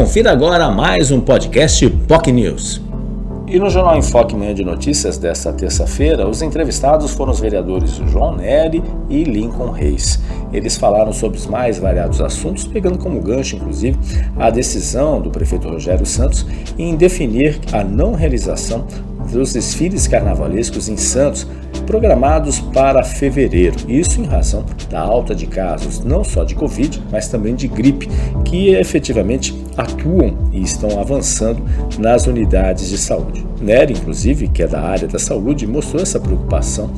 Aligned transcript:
Confira 0.00 0.32
agora 0.32 0.70
mais 0.70 1.10
um 1.10 1.20
podcast 1.20 1.86
POC 2.08 2.32
News. 2.32 2.80
E 3.46 3.58
no 3.58 3.68
Jornal 3.68 3.98
Enfoque 3.98 4.34
Manhã 4.34 4.54
de 4.54 4.64
Notícias 4.64 5.18
desta 5.18 5.52
terça-feira, 5.52 6.26
os 6.26 6.40
entrevistados 6.40 7.10
foram 7.10 7.32
os 7.32 7.38
vereadores 7.38 8.00
João 8.10 8.34
Nery 8.34 8.82
e 9.10 9.24
Lincoln 9.24 9.70
Reis. 9.70 10.18
Eles 10.54 10.78
falaram 10.78 11.12
sobre 11.12 11.36
os 11.36 11.46
mais 11.46 11.78
variados 11.78 12.22
assuntos, 12.22 12.64
pegando 12.64 12.96
como 12.96 13.20
gancho, 13.20 13.56
inclusive, 13.56 13.98
a 14.38 14.48
decisão 14.48 15.20
do 15.20 15.30
prefeito 15.30 15.68
Rogério 15.68 16.06
Santos 16.06 16.46
em 16.78 16.96
definir 16.96 17.60
a 17.70 17.84
não 17.84 18.14
realização 18.14 18.86
dos 19.30 19.52
desfiles 19.52 20.08
carnavalescos 20.08 20.88
em 20.88 20.96
Santos 20.96 21.46
programados 21.86 22.60
para 22.60 23.02
fevereiro. 23.02 23.76
Isso 23.88 24.20
em 24.20 24.24
razão 24.24 24.64
da 24.88 25.00
alta 25.00 25.34
de 25.34 25.46
casos, 25.46 26.00
não 26.00 26.22
só 26.22 26.44
de 26.44 26.54
Covid, 26.54 27.02
mas 27.10 27.28
também 27.28 27.54
de 27.54 27.66
gripe, 27.66 28.08
que 28.44 28.70
efetivamente 28.74 29.52
atuam 29.80 30.36
e 30.52 30.62
estão 30.62 31.00
avançando 31.00 31.62
nas 31.98 32.26
unidades 32.26 32.88
de 32.88 32.98
saúde. 32.98 33.46
Nery, 33.60 33.94
inclusive, 33.94 34.48
que 34.48 34.62
é 34.62 34.66
da 34.66 34.80
área 34.80 35.08
da 35.08 35.18
saúde, 35.18 35.66
mostrou 35.66 36.02
essa 36.02 36.18
preocupação 36.18 36.90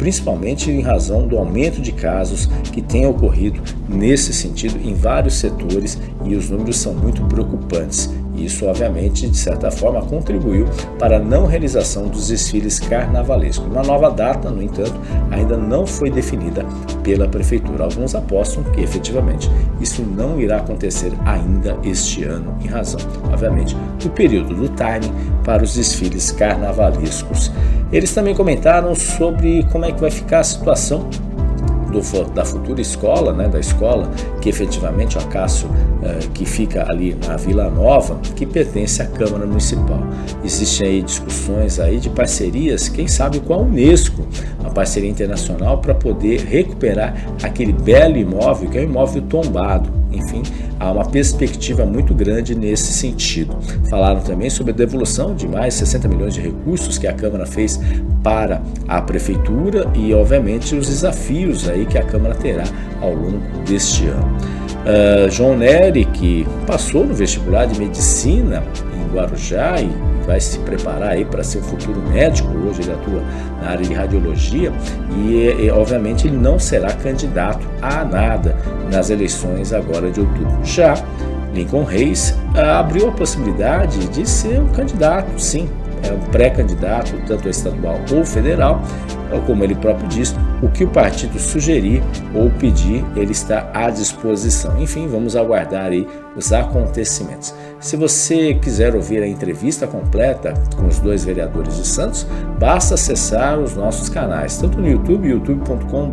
principalmente 0.00 0.70
em 0.70 0.80
razão 0.80 1.28
do 1.28 1.36
aumento 1.36 1.82
de 1.82 1.92
casos 1.92 2.46
que 2.72 2.80
tem 2.80 3.04
ocorrido 3.04 3.60
nesse 3.86 4.32
sentido 4.32 4.80
em 4.82 4.94
vários 4.94 5.34
setores 5.34 5.98
e 6.24 6.34
os 6.34 6.48
números 6.48 6.78
são 6.78 6.94
muito 6.94 7.22
preocupantes. 7.26 8.08
Isso, 8.34 8.64
obviamente, 8.64 9.28
de 9.28 9.36
certa 9.36 9.70
forma, 9.70 10.00
contribuiu 10.00 10.66
para 10.98 11.18
a 11.18 11.20
não 11.20 11.44
realização 11.44 12.08
dos 12.08 12.28
desfiles 12.28 12.78
carnavalescos. 12.78 13.66
Uma 13.66 13.82
nova 13.82 14.10
data, 14.10 14.48
no 14.48 14.62
entanto, 14.62 14.98
ainda 15.30 15.58
não 15.58 15.86
foi 15.86 16.10
definida 16.10 16.64
pela 17.02 17.28
Prefeitura. 17.28 17.84
Alguns 17.84 18.14
apostam 18.14 18.62
que, 18.64 18.80
efetivamente, 18.80 19.50
isso 19.82 20.00
não 20.02 20.40
irá 20.40 20.56
acontecer 20.56 21.12
ainda 21.26 21.76
este 21.84 22.24
ano, 22.24 22.56
em 22.64 22.68
razão, 22.68 23.00
obviamente, 23.30 23.76
do 24.02 24.08
período 24.08 24.54
do 24.54 24.68
timing 24.70 25.12
para 25.44 25.62
os 25.62 25.74
desfiles 25.74 26.30
carnavalescos. 26.32 27.52
Eles 27.92 28.14
também 28.14 28.34
comentaram 28.34 28.94
sobre 28.94 29.64
como 29.64 29.84
é 29.84 29.89
que 29.92 30.00
vai 30.00 30.10
ficar 30.10 30.40
a 30.40 30.44
situação 30.44 31.08
do, 31.90 32.24
da 32.30 32.44
futura 32.44 32.80
escola, 32.80 33.32
né, 33.32 33.48
da 33.48 33.58
escola 33.58 34.10
que 34.40 34.48
efetivamente 34.48 35.18
o 35.18 35.20
Acácio, 35.20 35.68
que 36.34 36.44
fica 36.44 36.90
ali 36.90 37.16
na 37.26 37.36
Vila 37.36 37.70
Nova, 37.70 38.18
que 38.34 38.46
pertence 38.46 39.02
à 39.02 39.06
Câmara 39.06 39.46
Municipal. 39.46 40.00
Existem 40.44 40.86
aí 40.86 41.02
discussões 41.02 41.78
aí 41.78 41.98
de 41.98 42.08
parcerias, 42.10 42.88
quem 42.88 43.06
sabe 43.06 43.40
com 43.40 43.54
a 43.54 43.58
Unesco, 43.58 44.26
uma 44.58 44.70
parceria 44.70 45.10
internacional 45.10 45.78
para 45.78 45.94
poder 45.94 46.40
recuperar 46.40 47.14
aquele 47.42 47.72
belo 47.72 48.16
imóvel 48.16 48.70
que 48.70 48.78
é 48.78 48.80
um 48.80 48.84
imóvel 48.84 49.22
tombado 49.22 50.00
enfim, 50.12 50.42
há 50.78 50.90
uma 50.90 51.04
perspectiva 51.04 51.86
muito 51.86 52.14
grande 52.14 52.54
nesse 52.54 52.92
sentido. 52.92 53.56
Falaram 53.88 54.20
também 54.20 54.50
sobre 54.50 54.72
a 54.72 54.76
devolução 54.76 55.34
de 55.34 55.46
mais 55.46 55.74
60 55.74 56.08
milhões 56.08 56.34
de 56.34 56.40
recursos 56.40 56.98
que 56.98 57.06
a 57.06 57.12
Câmara 57.12 57.46
fez 57.46 57.80
para 58.22 58.60
a 58.88 59.00
Prefeitura 59.00 59.88
e, 59.94 60.12
obviamente, 60.12 60.74
os 60.74 60.88
desafios 60.88 61.68
aí 61.68 61.86
que 61.86 61.96
a 61.96 62.02
Câmara 62.02 62.34
terá 62.34 62.64
ao 63.00 63.14
longo 63.14 63.40
deste 63.66 64.06
ano. 64.06 64.59
Uh, 64.80 65.30
João 65.30 65.56
Nery, 65.56 66.06
que 66.06 66.46
passou 66.66 67.04
no 67.04 67.14
vestibular 67.14 67.66
de 67.66 67.78
Medicina 67.78 68.62
em 68.94 69.14
Guarujá 69.14 69.80
e 69.80 69.90
vai 70.26 70.40
se 70.40 70.58
preparar 70.60 71.10
aí 71.10 71.24
para 71.24 71.42
ser 71.42 71.58
um 71.58 71.62
futuro 71.62 72.00
médico, 72.02 72.48
hoje 72.66 72.82
ele 72.82 72.92
atua 72.92 73.22
na 73.60 73.70
área 73.70 73.84
de 73.84 73.92
radiologia 73.92 74.72
e, 75.16 75.64
e, 75.64 75.70
obviamente 75.70 76.26
ele 76.26 76.36
não 76.36 76.58
será 76.58 76.92
candidato 76.92 77.66
a 77.82 78.04
nada 78.04 78.56
nas 78.90 79.10
eleições 79.10 79.72
agora 79.72 80.10
de 80.10 80.20
outubro. 80.20 80.58
Já 80.64 80.94
Lincoln 81.52 81.84
Reis 81.84 82.34
ah, 82.54 82.78
abriu 82.78 83.08
a 83.08 83.12
possibilidade 83.12 84.06
de 84.08 84.28
ser 84.28 84.60
um 84.60 84.68
candidato, 84.68 85.36
sim, 85.36 85.68
é 86.02 86.12
um 86.12 86.20
pré-candidato, 86.30 87.12
tanto 87.26 87.48
estadual 87.48 87.98
ou 88.12 88.24
federal, 88.24 88.82
como 89.46 89.62
ele 89.62 89.74
próprio 89.74 90.08
disse, 90.08 90.34
o 90.62 90.68
que 90.68 90.84
o 90.84 90.88
partido 90.88 91.38
sugerir 91.38 92.02
ou 92.34 92.50
pedir, 92.50 93.04
ele 93.16 93.32
está 93.32 93.70
à 93.72 93.88
disposição. 93.90 94.80
Enfim, 94.80 95.06
vamos 95.06 95.36
aguardar 95.36 95.86
aí 95.86 96.06
os 96.36 96.52
acontecimentos. 96.52 97.54
Se 97.78 97.96
você 97.96 98.54
quiser 98.54 98.94
ouvir 98.94 99.22
a 99.22 99.26
entrevista 99.26 99.86
completa 99.86 100.54
com 100.76 100.86
os 100.86 100.98
dois 100.98 101.24
vereadores 101.24 101.76
de 101.76 101.86
Santos, 101.86 102.26
basta 102.58 102.94
acessar 102.94 103.58
os 103.58 103.76
nossos 103.76 104.08
canais, 104.08 104.58
tanto 104.58 104.78
no 104.78 104.88
YouTube, 104.88 105.28
youtube.com.br 105.28 106.10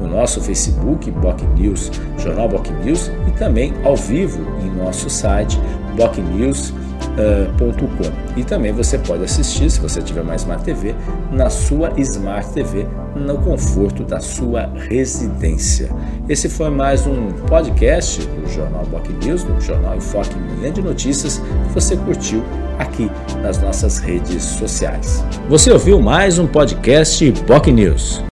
no 0.00 0.08
nosso 0.08 0.40
Facebook, 0.40 1.10
BocNews, 1.10 1.90
Jornal 2.18 2.48
BocNews, 2.48 3.10
e 3.26 3.30
também 3.32 3.72
ao 3.84 3.96
vivo 3.96 4.40
em 4.62 4.70
nosso 4.70 5.08
site, 5.08 5.58
BocNews.com 5.96 6.89
Uh, 7.10 7.50
e 8.36 8.44
também 8.44 8.72
você 8.72 8.96
pode 8.98 9.24
assistir, 9.24 9.70
se 9.70 9.80
você 9.80 10.00
tiver 10.00 10.22
mais 10.22 10.44
uma 10.44 10.56
TV, 10.56 10.94
na 11.30 11.50
sua 11.50 11.92
Smart 11.98 12.48
TV, 12.52 12.86
no 13.14 13.38
conforto 13.38 14.04
da 14.04 14.20
sua 14.20 14.70
residência. 14.88 15.90
Esse 16.28 16.48
foi 16.48 16.70
mais 16.70 17.06
um 17.06 17.30
podcast 17.48 18.20
do 18.26 18.48
Jornal 18.48 18.86
Boc 18.86 19.08
News, 19.24 19.42
do 19.44 19.60
Jornal 19.60 19.96
Enfoque 19.96 20.34
Manhã 20.36 20.72
de 20.72 20.82
Notícias, 20.82 21.38
que 21.38 21.74
você 21.74 21.96
curtiu 21.96 22.42
aqui 22.78 23.10
nas 23.42 23.58
nossas 23.58 23.98
redes 23.98 24.42
sociais. 24.42 25.24
Você 25.48 25.70
ouviu 25.70 26.00
mais 26.00 26.38
um 26.38 26.46
podcast 26.46 27.30
Boc 27.46 27.66
News. 27.66 28.22